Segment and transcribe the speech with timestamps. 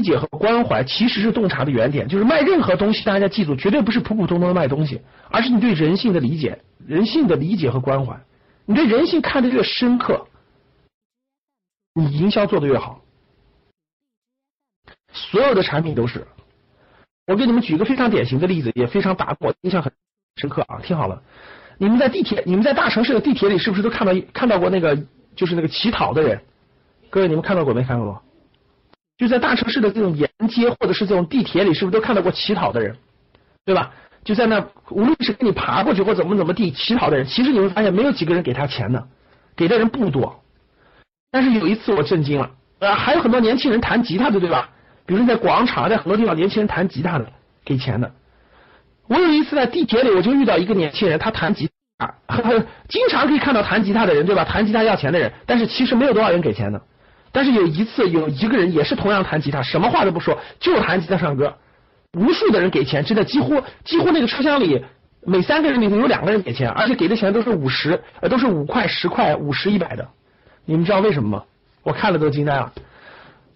[0.00, 2.08] 理解和关怀，其实是洞察的原点。
[2.08, 8.18] 就是卖任何东西，大家记住，绝对不是普普通通的卖东西，而是你对人性的理解、人性的理解和关怀。
[8.64, 10.26] 你对人性看得越深刻，
[11.94, 13.02] 你营销做得越好。
[15.12, 16.26] 所有的产品都是。
[17.26, 19.92] 我给你们举一个非常典型的例子，也非常打我印象很
[20.36, 20.80] 深刻啊！
[20.82, 21.22] 听好了，
[21.76, 24.96] 你们在地铁，你们在大城市的地铁里，是不是都看到看到过那个
[25.36, 26.40] 就是那个乞讨的人？
[27.10, 28.22] 各位，你们看到过没看到过？
[29.20, 32.96] 就在大城市的这种沿街或者是这种地铁里，是不是都看到过乞讨的人？
[33.66, 33.92] 对吧？
[34.24, 39.08] 就在那，无论是给你爬过去或怎么怎么地乞讨的人，其实你会发现没有几个人给他钱的，
[39.54, 40.42] 给的人不多。
[41.30, 44.70] 但是有一次我震惊了，呃，还有很多年轻人弹吉他的，对吧？
[45.04, 47.26] 比如在广场，在很多地方，年轻人弹吉他的
[47.62, 48.10] 给钱的。
[49.06, 52.14] 我有一次在地铁里，我就遇到一个年轻人，他弹吉他，
[52.88, 54.46] 经常可以看到弹吉他的人，对吧？
[54.46, 56.80] 弹吉他要钱的人，但是其实没有多少人给钱的。
[57.32, 61.56] 但是有一次，有一个人也是同样弹吉他，什么话都不说，就弹吉他唱歌，
[62.14, 64.84] 无数的人给钱，真的几乎几乎那个车厢里
[65.24, 70.08] 每三个人里头有两个人给钱，而且给的钱都是五十，呃，都是五块、十块、五十、一百的。
[70.64, 71.44] 你们知道为什么吗？
[71.82, 72.72] 我看了都惊呆了。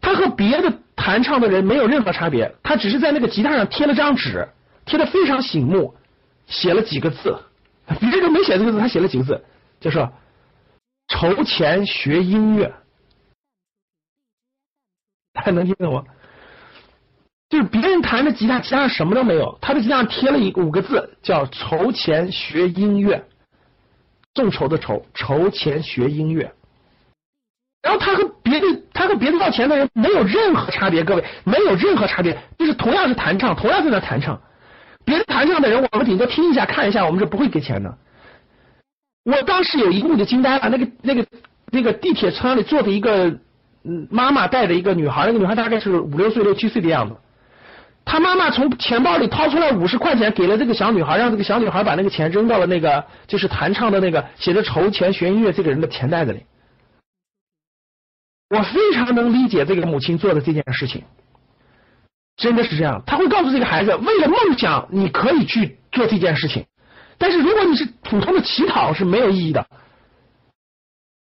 [0.00, 4.48] 他和别的弹唱的人没有任何差别，他只是在那个吉他上贴了张纸，
[4.84, 5.94] 贴的非常醒目，
[6.46, 7.38] 写了几个字。
[8.00, 9.44] 别人没写这个字，他写了几个字，
[9.80, 10.12] 就说
[11.08, 12.72] 筹钱学音乐。
[15.42, 16.04] 大家能听懂吗？
[17.48, 23.24] 就是别人弹的吉他，吉他什么都没有，他的吉他上贴了一五个字，叫筹钱学音乐，
[24.32, 26.52] 众筹的筹，筹钱学音乐。
[27.82, 34.40] 然后他和别的他和别的要钱的人没有任何差别，各位没有任何差别，就是同样是弹唱，同样在那弹唱，
[35.04, 37.98] 别的弹唱的人我们顶多听一下看一下，我们是不会给钱的。
[39.24, 41.26] 我当时有一幕就惊呆了，那个那个
[41.70, 43.38] 那个地铁车里坐着一个
[43.84, 47.16] 嗯妈妈带着一个女孩，那个女孩大概是五六岁六七岁的样子，
[48.04, 56.44] 她妈妈从钱包里掏出来五十块钱给了这个小女孩，让这个小女孩把那个钱扔到了那个就是弹唱的那个写着筹钱学音乐这个人的钱袋子里。
[58.50, 61.02] 我非常能理解这个母亲做的这件事情，
[62.36, 63.02] 真的是这样。
[63.06, 66.66] 他会告诉这个孩子，为了梦想，你可以去做这件事情。
[67.16, 69.66] 但是如果你是普通的乞讨，是没有意义的。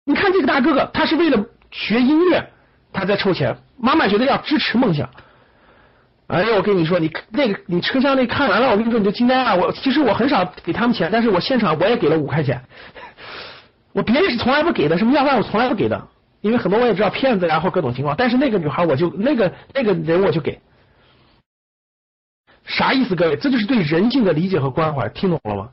[0.06, 2.49] 你看这个大哥哥，他是为了学音乐，
[2.93, 3.57] 他在凑钱。
[3.77, 5.11] 妈妈觉得要支持梦想。
[6.29, 9.57] 哎呀，我跟你说，你那个你车厢内看完了，我跟你说你就惊呆了。
[9.57, 12.62] 我其实我很少给他们钱，但是我现场我也给了五块钱。
[13.93, 16.09] 我别人是从来不给的，什么要饭我从来不给的。
[16.41, 20.61] 因为很多我也知道骗子，然后各种情况，但是那个女孩我就那个那个人我就给，
[22.65, 23.17] 啥意思？
[23.17, 25.69] 各位，这就是对人性的理解和关怀，听懂了吗？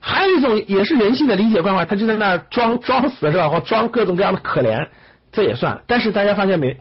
[0.00, 3.48] 还有一种也是人性的理解关怀，他就在那装装死是吧？
[3.48, 4.88] 或装各种各样的可怜，
[5.32, 5.82] 这也算。
[5.88, 6.78] 但是大家发现没？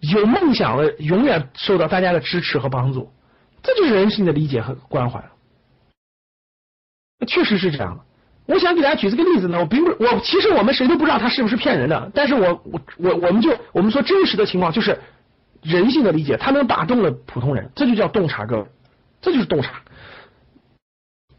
[0.00, 3.10] 有梦想的永远受到大家的支持和帮助，
[3.62, 5.24] 这就是人性的理解和关怀。
[7.26, 8.04] 确实是这样的。
[8.44, 15.00] 我想给大家举这个例子呢，我并不，我其实我们谁都不知道他是不是骗人的，但是我我我我们就我们说真实的情况就是
[15.62, 18.66] 人性的理解，他能打动了普通人，这就叫洞察，各位，
[19.22, 19.80] 这就是洞察。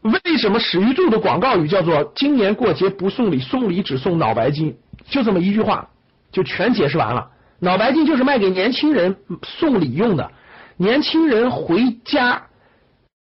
[0.02, 4.76] 为什么史玉柱的广告语叫做“今年过节不送礼，送礼只送脑白金”？
[5.08, 5.88] 就这么一句话，
[6.30, 7.30] 就全解释完了。
[7.58, 10.30] 脑白金就是卖给年轻人送礼用的，
[10.76, 12.46] 年轻人回家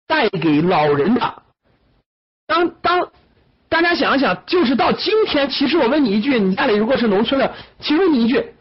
[0.07, 1.43] 带给老人的。
[2.45, 3.11] 当当。
[3.67, 8.53] 大家想一想，就是到今天，其实我问你一句，你家里如果是农村的，其实你一句，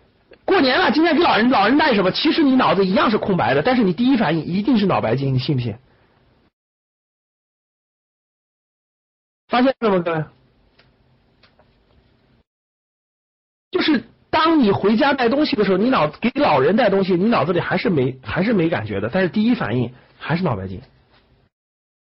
[0.44, 2.10] 过年了，今天给老人老人带什么？
[2.10, 5.76] 其实你脑子一样是空白的，但是你第一反应一定是脑白金，你信不信？
[9.46, 10.24] 发现了吗，各位？
[13.70, 14.02] 就是
[14.34, 20.80] 当你回家带东西的时候，你脑给老人带东西，你脑子里还是没还是没感觉的，但是第一反应还是脑白金，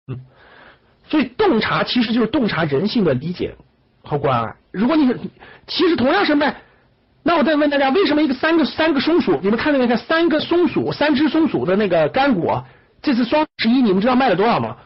[0.08, 0.22] 嗯。
[1.10, 3.54] 所以洞察其实就是洞察人性的理解
[4.04, 4.56] 和关爱。
[4.72, 5.14] 如果你
[5.68, 6.56] 其实同样是卖，
[7.24, 12.64] 那我再问大家，为什么一个三个三个松鼠，你们看到没看三个松鼠，三只松鼠的那个干果，
[13.02, 14.78] 这次双十一你们知道卖了多少吗？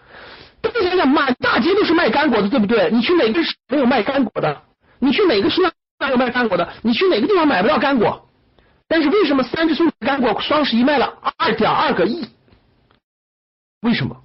[0.60, 2.90] 大家想想，满大街都是卖干果的，对不对？
[2.92, 3.40] 你去哪个
[3.70, 4.64] 没有卖干果的？
[4.98, 5.72] 你去哪个市场
[6.10, 6.74] 有卖干果的？
[6.84, 8.30] 你去哪个地方买不到干果？
[8.88, 12.28] 但是为什么三只松鼠干果双十一卖了二点二个亿？
[13.82, 14.24] 为什么？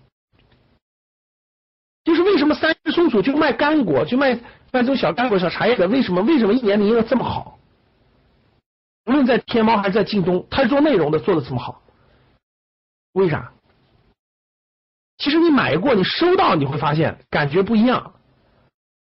[2.05, 4.35] 就是为什么三只松鼠就卖干果，就卖
[4.71, 5.89] 卖这种小干果、小茶叶的？
[5.89, 6.21] 为什么？
[6.23, 7.59] 为什么一年营业这么好？
[9.07, 11.83] 无论在天猫还是在京东，他是做内容的做的这么好，
[13.15, 13.53] 为啥？
[15.19, 18.15] 其实你买过，你收到你会发现感觉不一样。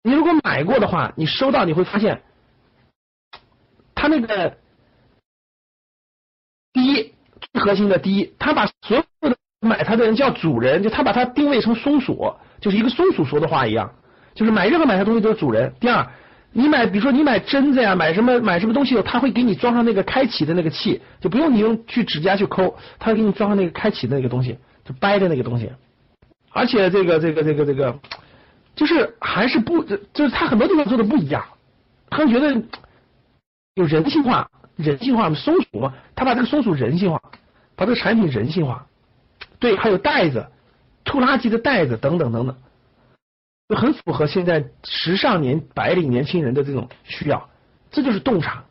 [0.03, 2.23] 你如果买过的话，你收到你会发现，
[3.99, 4.56] 他那个
[6.73, 7.12] 第一
[7.53, 13.93] 最核心的第一，他把所有的买他的人叫主人，就他把它定位成松鼠，就是一个松鼠说的话一样，
[14.35, 15.75] 就是买任何买他东西都是主人。
[15.81, 16.06] 第二。
[16.50, 25.71] 你买，比如说你买针子呀，买什么买什么东西，他会给你装上那个开启的那个器，就不用你用去指甲去抠，他会给你装上那个开启的那个东西，就掰的那个东西。
[26.51, 27.99] 而且这个这个这个这个，
[28.75, 31.44] 就是还是不，就是他很多地方做的不一样，
[32.09, 32.62] 他觉得
[33.79, 37.23] 有人性化，人性化嘛，松鼠嘛，他把这个松鼠人性化，
[37.77, 38.87] 把这个产品人性化。
[39.61, 40.49] 对，还有袋子，
[41.05, 42.57] 拖拉机的袋子等等等等。
[43.69, 47.49] 就很符合现在时尚年白领年轻人的这种需要，
[47.93, 48.65] 这就是洞察。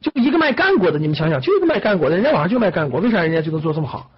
[0.00, 4.10] 就一个卖干果的，你们想想，就一个卖干果的，人家网上就卖干果，为啥人家就能做这么好？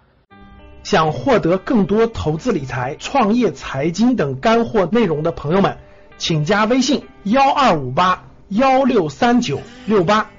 [0.82, 5.78] 想获得更多投资理财、创业财经等干货内容的朋友们，
[6.18, 10.30] 请加微信幺二五八幺六三九六八。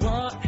[0.00, 0.45] What?